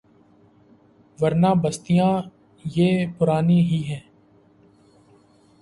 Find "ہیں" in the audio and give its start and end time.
3.89-4.03